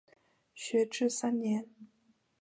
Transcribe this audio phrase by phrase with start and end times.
[0.55, 1.67] 学制三年。